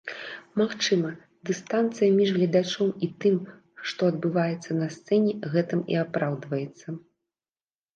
[0.61, 1.11] Магчыма,
[1.49, 3.37] дыстанцыя між гледачом і тым,
[3.93, 6.87] што адбываецца на сцэне, гэтым і апраўдваецца.